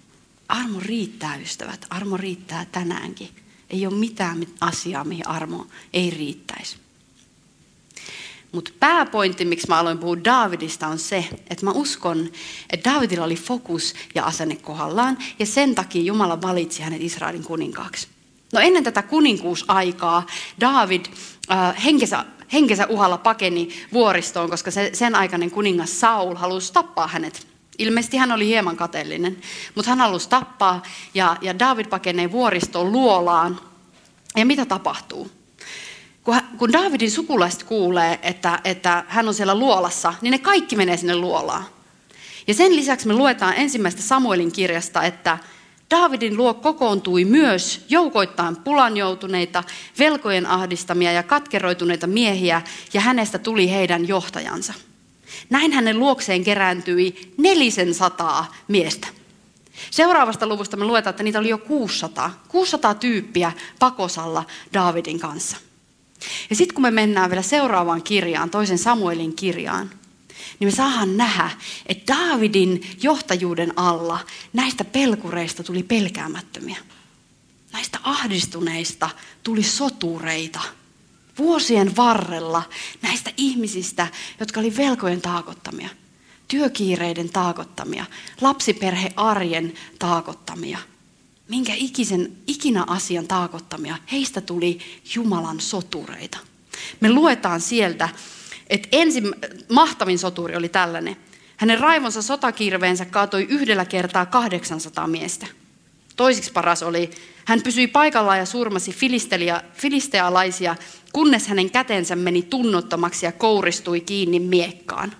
[0.48, 1.86] Armo riittää, ystävät.
[1.90, 3.28] Armo riittää tänäänkin.
[3.70, 6.76] Ei ole mitään asiaa, mihin armo ei riittäisi.
[8.52, 12.30] Mutta pääpointti, miksi mä aloin puhua Daavidista, on se, että mä uskon,
[12.70, 18.08] että Daavidilla oli fokus ja asenne kohdallaan, ja sen takia Jumala valitsi hänet Israelin kuninkaaksi.
[18.52, 20.26] No ennen tätä kuninkuusaikaa
[20.60, 21.04] David
[21.50, 27.46] äh, henkensä, henkensä uhalla pakeni vuoristoon, koska se, sen aikainen kuningas Saul halusi tappaa hänet.
[27.78, 29.36] Ilmeisesti hän oli hieman kateellinen,
[29.74, 30.82] mutta hän halusi tappaa
[31.14, 33.60] ja, ja David pakenee vuoristoon luolaan.
[34.36, 35.30] Ja mitä tapahtuu?
[36.24, 40.96] Kun, kun Davidin sukulaiset kuulee, että, että hän on siellä luolassa, niin ne kaikki menee
[40.96, 41.64] sinne luolaan.
[42.46, 45.38] Ja sen lisäksi me luetaan ensimmäistä Samuelin kirjasta, että
[45.90, 49.64] Daavidin luo kokoontui myös joukoittain pulan joutuneita,
[49.98, 54.74] velkojen ahdistamia ja katkeroituneita miehiä, ja hänestä tuli heidän johtajansa.
[55.50, 59.08] Näin hänen luokseen kerääntyi nelisen sataa miestä.
[59.90, 62.42] Seuraavasta luvusta me luetaan, että niitä oli jo 600.
[62.48, 65.56] 600 tyyppiä pakosalla Daavidin kanssa.
[66.50, 69.90] Ja sitten kun me mennään vielä seuraavaan kirjaan, toisen Samuelin kirjaan,
[70.60, 71.50] niin me saadaan nähdä,
[71.86, 74.18] että Daavidin johtajuuden alla
[74.52, 76.76] näistä pelkureista tuli pelkäämättömiä.
[77.72, 79.10] Näistä ahdistuneista
[79.42, 80.60] tuli sotureita.
[81.38, 82.62] Vuosien varrella
[83.02, 84.06] näistä ihmisistä,
[84.40, 85.88] jotka oli velkojen taakottamia,
[86.48, 88.04] työkiireiden taakottamia,
[88.40, 90.78] lapsiperhearjen taakottamia,
[91.48, 94.78] minkä ikisen, ikinä asian taakottamia, heistä tuli
[95.14, 96.38] Jumalan sotureita.
[97.00, 98.08] Me luetaan sieltä
[98.70, 99.34] että ensin
[99.68, 101.16] mahtavin soturi oli tällainen.
[101.56, 105.46] Hänen raivonsa sotakirveensä kaatoi yhdellä kertaa 800 miestä.
[106.16, 107.10] Toisiksi paras oli,
[107.44, 108.96] hän pysyi paikallaan ja surmasi
[109.74, 110.76] filistealaisia,
[111.12, 115.12] kunnes hänen kätensä meni tunnottomaksi ja kouristui kiinni miekkaan.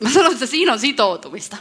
[0.00, 1.56] Mä sanon, että siinä on sitoutumista.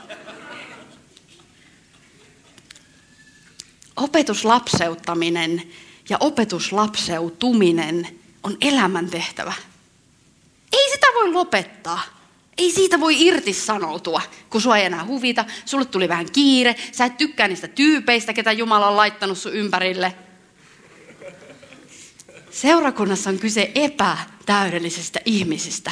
[3.95, 5.63] Opetuslapseuttaminen
[6.09, 8.07] ja opetuslapseutuminen
[8.43, 9.53] on elämäntehtävä.
[10.73, 12.01] Ei sitä voi lopettaa.
[12.57, 17.17] Ei siitä voi irtisanoutua, kun sua ei enää huvita, sulle tuli vähän kiire, sä et
[17.17, 20.15] tykkää niistä tyypeistä, ketä Jumala on laittanut sun ympärille.
[22.51, 25.91] Seurakunnassa on kyse epätäydellisistä ihmisistä.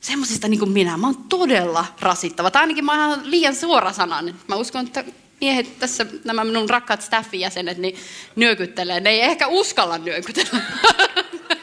[0.00, 0.96] Semmoisista niin kuin minä.
[0.96, 2.50] Mä oon todella rasittava.
[2.50, 4.34] Tai ainakin mä oon liian suora sanan.
[4.48, 5.04] Mä uskon, että
[5.40, 7.96] miehet tässä, nämä minun rakkaat staffin jäsenet, niin
[8.36, 9.00] nyökyttelee.
[9.00, 10.60] Ne ei ehkä uskalla nyökytellä.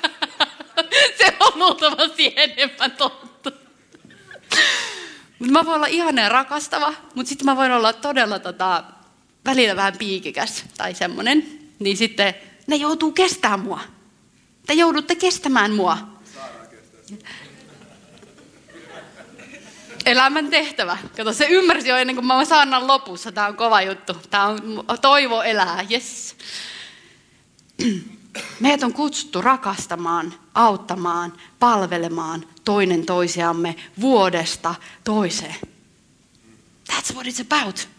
[1.42, 3.52] On luultavasti enemmän totta.
[5.40, 8.84] Mutta mä voin olla ihana ja rakastava, mutta sitten mä voin olla todella tota,
[9.46, 11.60] välillä vähän piikikäs tai semmonen.
[11.80, 12.34] Niin sitten
[12.68, 13.80] ne joutuu kestämään mua.
[14.68, 15.98] Te joudutte kestämään mua.
[20.06, 20.98] elämän tehtävä.
[21.18, 23.32] Kato, se ymmärsi jo ennen kuin mä saannan lopussa.
[23.32, 24.14] Tämä on kova juttu.
[24.30, 25.86] Tämä on toivo elää.
[25.92, 26.36] Yes.
[28.60, 35.56] Meidät on kutsuttu rakastamaan, auttamaan, palvelemaan toinen toisiamme vuodesta toiseen.
[36.92, 37.90] That's what it's about.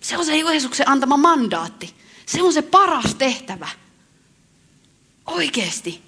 [0.00, 1.94] Se on se Jeesuksen antama mandaatti.
[2.26, 3.68] Se on se paras tehtävä.
[5.26, 6.02] Oikeesti.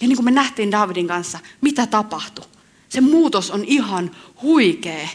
[0.00, 2.44] Ja niin kuin me nähtiin Davidin kanssa, mitä tapahtui.
[2.88, 5.08] Se muutos on ihan huikea.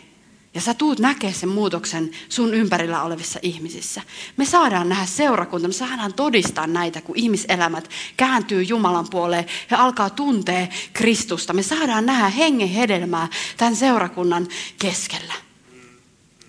[0.58, 4.02] Ja sä tuut näkee sen muutoksen sun ympärillä olevissa ihmisissä.
[4.38, 10.10] Me saadaan nähdä seurakunta, me saadaan todistaa näitä, kun ihmiselämät kääntyy Jumalan puoleen ja alkaa
[10.10, 11.54] tuntea Kristusta.
[11.54, 14.48] Me saadaan nähdä hengen hedelmää tämän seurakunnan
[14.80, 15.34] keskellä.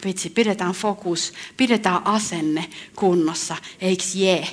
[0.04, 4.48] Vitsi, pidetään fokus, pidetään asenne kunnossa, eiks jee?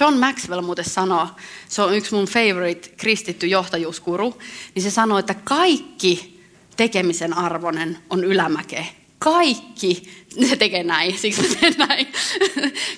[0.00, 1.28] John Maxwell muuten sanoo,
[1.68, 4.38] se on yksi mun favorite kristitty johtajuuskuru,
[4.74, 6.39] niin se sanoo, että kaikki
[6.80, 8.84] tekemisen arvoinen on ylämäkeä.
[9.18, 10.02] Kaikki,
[10.48, 12.12] se tekee näin, siksi teen näin.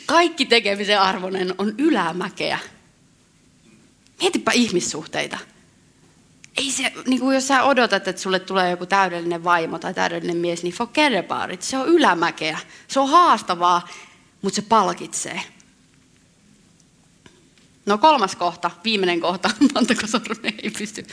[0.06, 2.58] Kaikki tekemisen arvoinen on ylämäkeä.
[4.20, 5.38] Mietipä ihmissuhteita.
[6.56, 10.36] Ei se, niin kuin jos sä odotat, että sulle tulee joku täydellinen vaimo tai täydellinen
[10.36, 11.62] mies, niin forget about it.
[11.62, 12.58] Se on ylämäkeä.
[12.88, 13.88] Se on haastavaa,
[14.42, 15.42] mutta se palkitsee.
[17.86, 21.06] No kolmas kohta, viimeinen kohta, montako sormea ei pysty.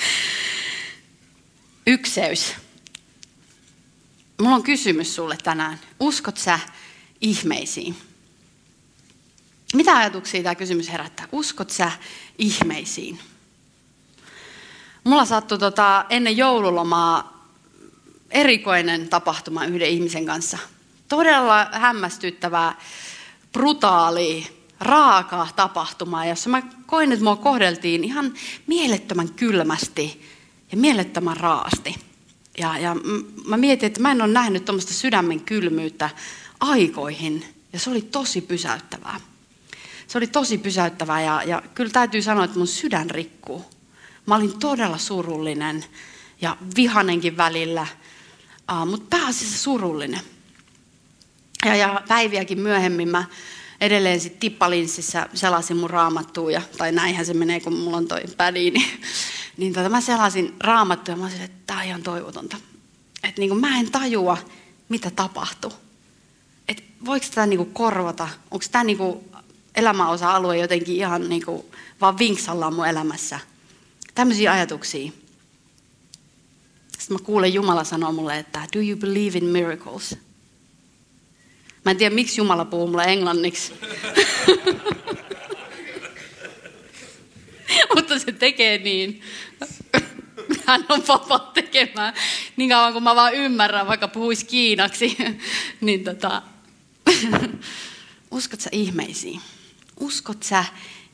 [1.90, 2.56] Ykseys.
[4.42, 5.80] Mulla on kysymys sulle tänään.
[6.00, 6.60] Uskot sä
[7.22, 7.96] ihmeisiin?
[9.74, 11.28] Mitä ajatuksia tämä kysymys herättää?
[11.32, 11.92] Uskot sä
[12.38, 13.20] ihmeisiin?
[15.04, 17.46] Mulla sattui tota, ennen joululomaa
[18.32, 20.58] erikoinen tapahtuma yhden ihmisen kanssa.
[21.08, 22.82] Todella hämmästyttävää,
[23.52, 24.48] brutaali,
[24.80, 28.34] raaka tapahtuma, jossa mä koin, että mua kohdeltiin ihan
[28.68, 30.39] mielettömän kylmästi
[30.72, 31.96] ja mielettömän raasti.
[32.58, 32.96] Ja, ja
[33.46, 36.10] mä mietin, että mä en ole nähnyt tuommoista sydämen kylmyyttä
[36.60, 37.46] aikoihin.
[37.74, 39.20] Ja se oli tosi pysäyttävää.
[40.08, 43.66] Se oli tosi pysäyttävää ja, ja kyllä täytyy sanoa, että mun sydän rikkuu.
[44.26, 45.86] Mä olin todella surullinen
[46.42, 47.88] ja vihanenkin välillä,
[48.86, 50.22] mutta pääasiassa surullinen.
[51.66, 53.26] Ja, ja päiviäkin myöhemmin mä
[53.82, 58.24] edelleen sitten tippalinssissä selasin mun raamattua, ja, tai näinhän se menee, kun mulla on toi
[58.38, 59.02] pädi, niin,
[59.58, 62.58] niin tota, mä selasin raamattua ja mä olisin, että tämä on ihan toivotonta.
[63.24, 64.38] Että niin mä en tajua,
[64.90, 65.74] mitä tapahtuu.
[66.68, 68.30] Että voiko tätä niin kuin korvata?
[68.52, 69.20] Onko tämä niin kuin
[69.76, 71.66] elämäosa-alue jotenkin ihan niin kuin
[72.02, 73.40] vaan vinksallaan mun elämässä?
[74.16, 75.12] Tämmöisiä ajatuksia.
[77.00, 80.18] Sitten mä kuulen Jumala sanoa mulle, että do you believe in miracles?
[81.86, 83.74] Mä en tiedä, miksi Jumala puhuu mulle englanniksi.
[87.96, 89.22] Mutta se tekee niin.
[90.66, 92.14] Hän on vapaa tekemään
[92.58, 95.18] niin kauan kuin mä vaan ymmärrän, vaikka puhuisi kiinaksi.
[95.82, 96.42] niin tota,
[98.32, 99.42] uskot sä ihmeisiin?
[100.00, 100.66] Uskot sä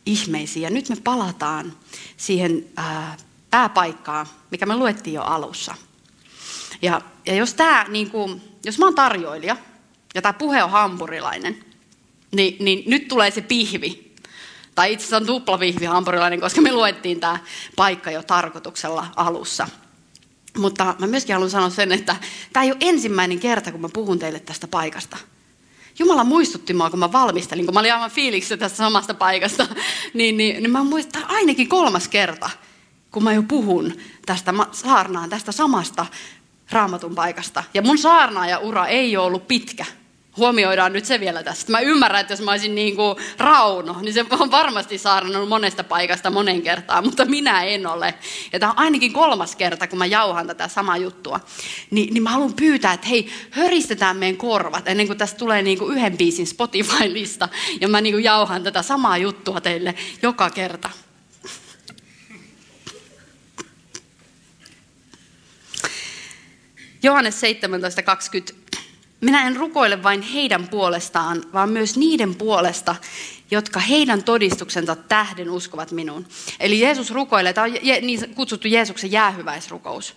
[0.06, 0.64] ihmeisiin?
[0.64, 1.74] Ja nyt me palataan
[2.18, 3.18] siihen ää,
[3.52, 5.76] pääpaikkaan, mikä me luettiin jo alussa.
[6.82, 9.58] Ja, ja jos, tää, niin kuin, jos mä oon tarjoilija,
[10.16, 11.66] ja tämä puhe on hampurilainen,
[12.32, 14.06] niin, niin nyt tulee se pihvi.
[14.76, 17.40] Tai itse asiassa on tuplavihvi hampurilainen, koska me luettiin tämä
[17.76, 19.68] paikka jo tarkoituksella alussa.
[20.58, 22.16] Mutta mä myöskin haluan sanoa sen, että
[22.54, 25.18] tämä ei ole ensimmäinen kerta, kun mä puhun teille tästä paikasta.
[26.00, 29.68] Jumala muistutti mua, kun mä valmistelin, kun mä olin aivan fiiliksissä tästä samasta paikasta,
[30.14, 32.50] niin, niin, niin mä muistan ainakin kolmas kerta,
[33.12, 33.94] kun mä jo puhun
[34.26, 36.06] tästä saarnaan, tästä samasta
[36.72, 37.64] raamatun paikasta.
[37.74, 39.86] Ja mun saarnaaja ura ei ole ollut pitkä.
[40.38, 41.72] Huomioidaan nyt se vielä tästä.
[41.72, 45.84] Mä ymmärrän, että jos mä olisin niin kuin Rauno, niin se on varmasti saarnannut monesta
[45.84, 48.14] paikasta monen kertaan, mutta minä en ole.
[48.54, 51.40] Ja tämä on ainakin kolmas kerta, kun mä jauhan tätä samaa juttua.
[51.92, 55.80] Ni, niin mä haluan pyytää, että hei, höristetään meidän korvat ennen kuin tästä tulee niin
[55.80, 57.50] kuin yhden biisin Spotify-lista.
[57.82, 60.90] Ja mä niin kuin jauhan tätä samaa juttua teille joka kerta.
[67.04, 68.65] Johannes 17.20
[69.22, 72.96] minä en rukoile vain heidän puolestaan, vaan myös niiden puolesta,
[73.52, 76.26] jotka heidän todistuksensa tähden uskovat minuun.
[76.60, 80.16] Eli Jeesus rukoilee, tämä on niin kutsuttu Jeesuksen jäähyväisrukous.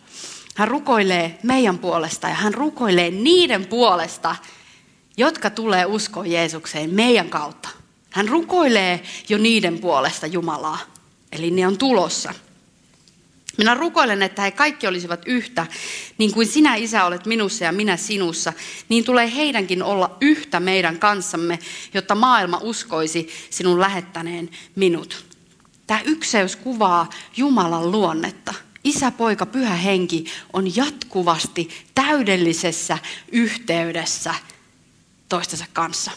[0.54, 4.36] Hän rukoilee meidän puolesta ja hän rukoilee niiden puolesta,
[5.16, 7.68] jotka tulee uskoa Jeesukseen meidän kautta.
[8.10, 10.78] Hän rukoilee jo niiden puolesta Jumalaa.
[11.32, 12.34] Eli ne on tulossa.
[13.58, 15.66] Minä rukoilen, että he kaikki olisivat yhtä,
[16.18, 18.52] niin kuin sinä isä olet minussa ja minä sinussa,
[18.88, 21.58] niin tulee heidänkin olla yhtä meidän kanssamme,
[21.94, 25.24] jotta maailma uskoisi sinun lähettäneen minut.
[25.86, 28.54] Tämä ykseys kuvaa Jumalan luonnetta.
[28.84, 32.98] Isä, poika, pyhä henki on jatkuvasti täydellisessä
[33.32, 34.34] yhteydessä
[35.28, 36.10] toistensa kanssa.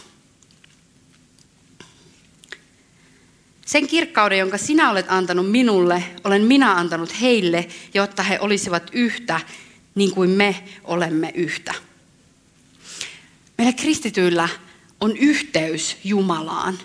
[3.72, 9.42] Sen kirkkauden, jonka sinä olet antanut minulle, olen minä antanut heille, jotta he olisivat yhtä
[9.96, 11.74] niin kuin me olemme yhtä.
[13.58, 14.50] Meillä kristityillä
[15.02, 16.80] on yhteys Jumalaan.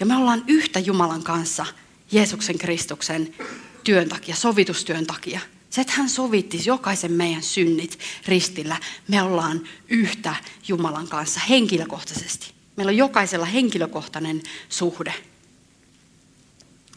[0.00, 1.66] Ja me ollaan yhtä Jumalan kanssa
[2.12, 3.34] Jeesuksen Kristuksen
[3.84, 5.40] työn takia, sovitustyön takia.
[5.70, 8.76] Se, että hän sovitti jokaisen meidän synnit ristillä,
[9.08, 10.36] me ollaan yhtä
[10.68, 12.52] Jumalan kanssa henkilökohtaisesti.
[12.76, 15.14] Meillä on jokaisella henkilökohtainen suhde.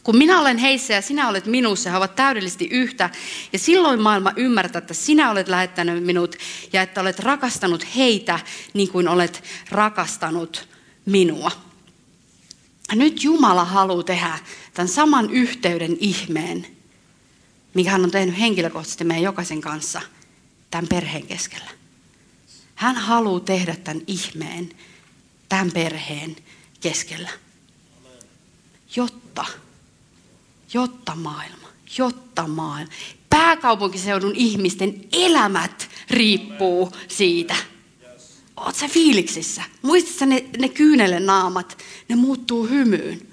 [0.02, 3.10] Kun minä olen heissä ja sinä olet minussa, he ovat täydellisesti yhtä.
[3.52, 6.36] Ja silloin maailma ymmärtää, että sinä olet lähettänyt minut
[6.72, 8.40] ja että olet rakastanut heitä
[8.74, 10.68] niin kuin olet rakastanut
[11.06, 11.50] minua.
[12.94, 14.38] Nyt Jumala haluaa tehdä
[14.74, 16.66] tämän saman yhteyden ihmeen,
[17.74, 20.00] mikä hän on tehnyt henkilökohtaisesti meidän jokaisen kanssa
[20.70, 21.70] tämän perheen keskellä.
[22.74, 24.70] Hän haluaa tehdä tämän ihmeen
[25.48, 26.36] tämän perheen
[26.80, 27.30] keskellä,
[28.96, 29.44] jotta
[30.74, 32.92] jotta maailma, jotta maailma.
[33.30, 37.56] Pääkaupunkiseudun ihmisten elämät riippuu siitä.
[38.56, 39.62] Oot sä fiiliksissä?
[39.82, 41.78] Muistatko ne, ne kyynelen naamat?
[42.08, 43.28] Ne muuttuu hymyyn.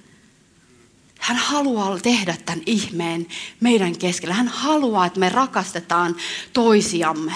[1.19, 3.27] Hän haluaa tehdä tämän ihmeen
[3.59, 4.33] meidän keskellä.
[4.33, 6.15] Hän haluaa, että me rakastetaan
[6.53, 7.33] toisiamme.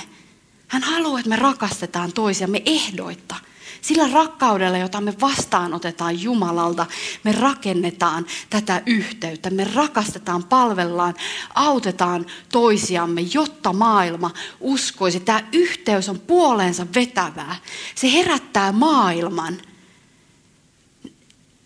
[0.67, 3.35] Hän haluaa, että me rakastetaan toisiamme ehdoitta.
[3.81, 6.85] Sillä rakkaudella, jota me vastaanotetaan Jumalalta,
[7.23, 9.49] me rakennetaan tätä yhteyttä.
[9.49, 11.13] Me rakastetaan, palvellaan,
[11.55, 15.19] autetaan toisiamme, jotta maailma uskoisi.
[15.19, 17.55] Tämä yhteys on puoleensa vetävää.
[17.95, 19.57] Se herättää maailman.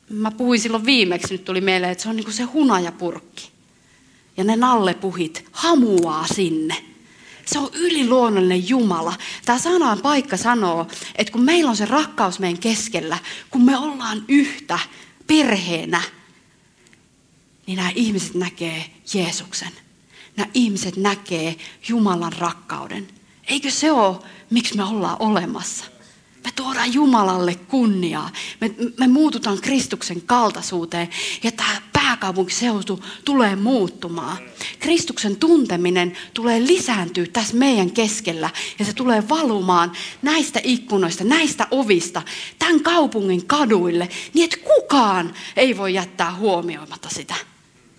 [0.10, 3.52] Mä puhuin silloin viimeksi, nyt tuli mieleen, että se on niin kuin se hunajapurkki.
[4.38, 6.93] Ja ne nallepuhit hamuaa sinne
[7.46, 9.14] se on yliluonnollinen Jumala.
[9.46, 13.18] Tämä sanan paikka sanoo, että kun meillä on se rakkaus meidän keskellä,
[13.50, 14.80] kun me ollaan yhtä
[15.28, 16.02] perheenä,
[17.68, 19.72] niin nämä ihmiset näkee Jeesuksen.
[20.38, 21.56] Nämä ihmiset näkee
[21.90, 23.08] Jumalan rakkauden.
[23.48, 25.93] Eikö se ole, miksi me ollaan olemassa?
[26.44, 28.30] Me tuodaan Jumalalle kunniaa.
[28.62, 31.10] Me, me muututaan Kristuksen kaltaisuuteen
[31.44, 34.38] ja tämä pääkaupunkiseutu tulee muuttumaan.
[34.80, 42.22] Kristuksen tunteminen tulee lisääntyä tässä meidän keskellä ja se tulee valumaan näistä ikkunoista, näistä ovista,
[42.60, 47.36] tämän kaupungin kaduille, niin että kukaan ei voi jättää huomioimatta sitä.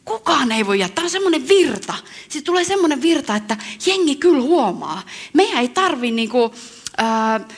[0.04, 0.94] Kukaan ei voi jättää.
[0.94, 1.94] Tämä on semmoinen virta.
[2.28, 5.02] Siitä tulee semmoinen virta, että jengi kyllä huomaa.
[5.32, 6.54] Meidän ei tarvi niinku,
[7.00, 7.56] äh,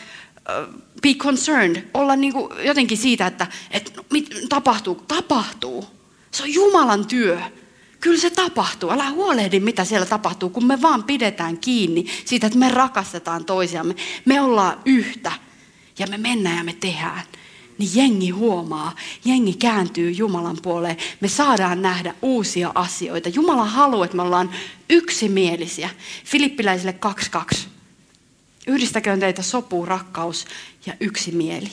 [1.02, 5.86] be concerned, olla niin kuin jotenkin siitä, että, että no, mit, tapahtuu, tapahtuu.
[6.30, 7.40] Se on Jumalan työ.
[8.00, 8.90] Kyllä se tapahtuu.
[8.90, 13.96] Älä huolehdi, mitä siellä tapahtuu, kun me vaan pidetään kiinni siitä, että me rakastetaan toisiamme.
[14.24, 15.32] Me ollaan yhtä
[15.98, 17.22] ja me mennään ja me tehdään.
[17.78, 20.96] Niin jengi huomaa, jengi kääntyy Jumalan puoleen.
[21.20, 23.28] Me saadaan nähdä uusia asioita.
[23.28, 24.50] Jumala haluaa, että me ollaan
[24.90, 25.90] yksimielisiä.
[26.24, 26.94] Filippiläisille
[27.54, 27.75] 2.2.
[28.66, 30.46] Yhdistäköön teitä sopu, rakkaus
[30.86, 31.72] ja yksi mieli.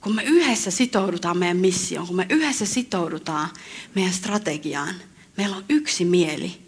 [0.00, 3.50] Kun me yhdessä sitoudutaan meidän missioon, kun me yhdessä sitoudutaan
[3.94, 4.94] meidän strategiaan,
[5.36, 6.58] meillä on yksi mieli,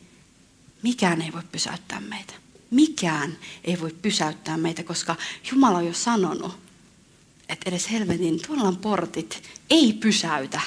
[0.82, 2.34] mikään ei voi pysäyttää meitä.
[2.70, 5.16] Mikään ei voi pysäyttää meitä, koska
[5.50, 6.58] Jumala on jo sanonut,
[7.48, 10.60] että edes helvetin tuolla portit ei pysäytä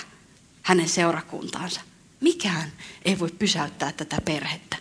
[0.61, 1.81] hänen seurakuntaansa.
[2.21, 2.71] Mikään
[3.05, 4.77] ei voi pysäyttää tätä perhettä.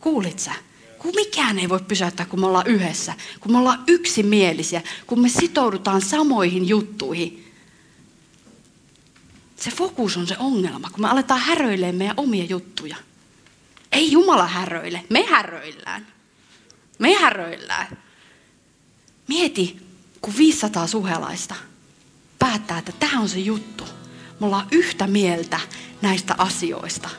[0.00, 0.52] Kuulit sä?
[1.04, 5.28] Kun mikään ei voi pysäyttää, kun me ollaan yhdessä, kun me ollaan yksimielisiä, kun me
[5.28, 7.52] sitoudutaan samoihin juttuihin.
[9.56, 12.96] Se fokus on se ongelma, kun me aletaan häröilemään meidän omia juttuja.
[13.92, 16.06] Ei Jumala häröile, me häröillään.
[16.98, 17.98] Me häröillään.
[19.28, 19.76] Mieti,
[20.20, 21.54] kun 500 suhelaista
[22.38, 23.84] päättää, että tämä on se juttu.
[24.40, 25.60] Me ollaan yhtä mieltä
[26.02, 27.10] näistä asioista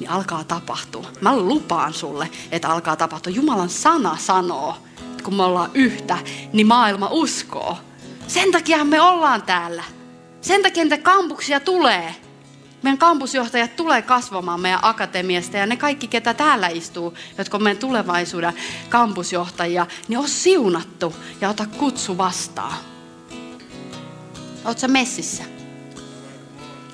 [0.00, 1.06] niin alkaa tapahtua.
[1.20, 3.32] Mä lupaan sulle, että alkaa tapahtua.
[3.32, 4.76] Jumalan sana sanoo,
[5.10, 6.18] että kun me ollaan yhtä,
[6.52, 7.78] niin maailma uskoo.
[8.28, 9.84] Sen takia me ollaan täällä.
[10.40, 12.14] Sen takia niitä kampuksia tulee.
[12.82, 17.80] Meidän kampusjohtajat tulee kasvamaan meidän akatemiasta ja ne kaikki, ketä täällä istuu, jotka on meidän
[17.80, 18.52] tulevaisuuden
[18.88, 22.76] kampusjohtajia, niin on siunattu ja ota kutsu vastaan.
[24.64, 25.44] Oletko messissä?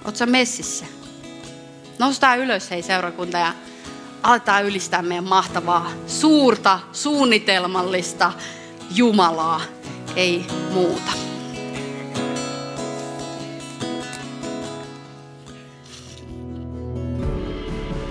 [0.04, 1.01] Oletko messissä?
[1.98, 3.52] Noustaan ylös hei seurakunta ja
[4.22, 8.32] aletaan ylistää meidän mahtavaa, suurta, suunnitelmallista
[8.94, 9.60] Jumalaa.
[10.16, 11.12] Ei muuta.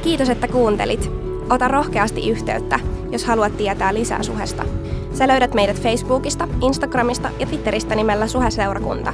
[0.03, 1.11] Kiitos, että kuuntelit.
[1.49, 2.79] Ota rohkeasti yhteyttä,
[3.11, 4.65] jos haluat tietää lisää Suhesta.
[5.13, 9.13] Sä löydät meidät Facebookista, Instagramista ja Twitteristä nimellä Suhe-seurakunta.